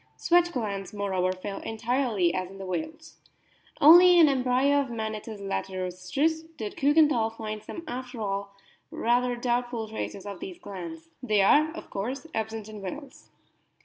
[0.17, 3.17] Sweat glands, moreover, fail entirely, as in whales.
[3.79, 8.55] Only in an embryo of Manatus latirostris did Kiikenthal find some after all
[8.89, 11.09] rather doubtful traces of these glands.
[11.21, 13.29] They are, of course, absent in whales.